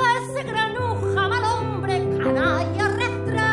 [0.00, 3.48] ese granuja mal hombre canalla arrastra.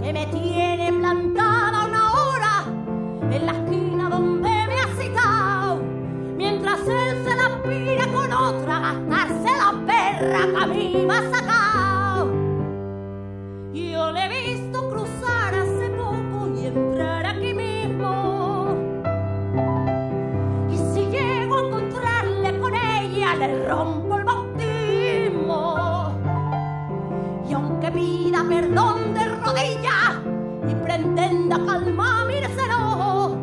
[0.00, 2.64] que me tiene plantada una hora
[3.30, 5.82] en la esquina donde me ha citado,
[6.36, 11.30] mientras él se la pira con otra, gastarse la perra que a mí me ha
[11.30, 11.87] sacado.
[28.46, 30.16] perdón de rodillas
[30.68, 33.36] y pretenda calmar mi deseo.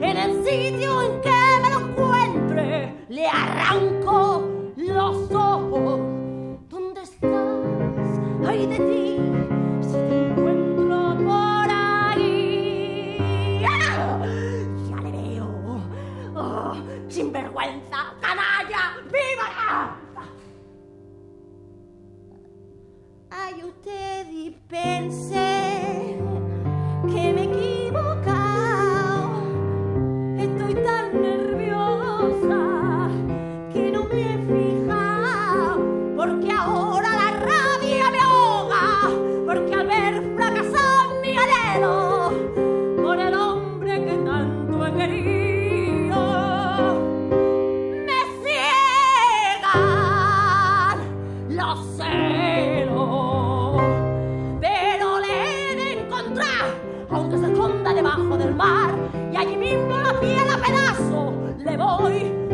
[0.00, 6.00] En el sitio en que me lo encuentre, le arranco los ojos.
[6.68, 7.40] ¿Dónde estás?
[8.46, 9.16] Ay de ti,
[9.80, 13.18] si te encuentro por ahí.
[13.60, 15.48] Ya le veo.
[16.34, 16.74] Oh,
[17.08, 19.96] sinvergüenza, canalla, víbora.
[23.86, 25.45] te di pensa
[57.10, 58.94] aunque se esconda debajo del mar,
[59.32, 62.45] y allí mismo la piel a pedazo le voy